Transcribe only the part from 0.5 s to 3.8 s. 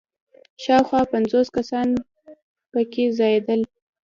شاوخوا پنځوس کسان په کې ځایېدل.